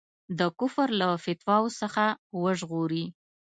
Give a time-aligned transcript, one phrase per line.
[0.39, 2.05] د کفر له فتواوو څخه
[2.41, 3.05] وژغوري.